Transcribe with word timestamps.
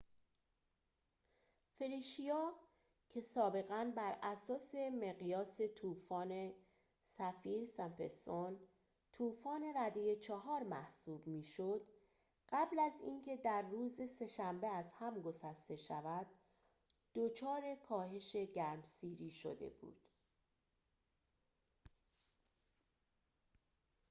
فلیشیا 1.79 2.51
که 3.09 3.21
سابقا 3.21 3.93
براساس 3.97 4.75
مقیاس 4.75 5.61
طوفان 5.75 6.53
سفیر-سمپسون 7.05 8.59
طوفان 9.13 9.63
رده 9.75 10.15
۴ 10.15 10.63
محسوب 10.63 11.27
می‌شد 11.27 11.81
قبل 12.49 12.79
از 12.79 12.93
از 12.93 13.01
اینکه 13.01 13.37
در 13.37 13.61
روز 13.61 14.01
سه 14.11 14.27
شنبه 14.27 14.67
از 14.67 14.93
هم 14.93 15.21
گسسته 15.21 15.75
شود 15.75 16.25
دچار 17.15 17.61
کاهش 17.89 18.35
گرمسیری 18.35 19.29
شده 19.31 19.69
بود 19.69 20.01